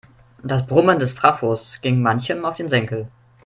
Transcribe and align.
Das 0.41 0.65
Brummen 0.65 0.97
des 0.97 1.13
Trafos 1.13 1.77
ging 1.83 2.01
manchem 2.01 2.43
auf 2.43 2.55
den 2.55 2.69
Senkel. 2.69 3.07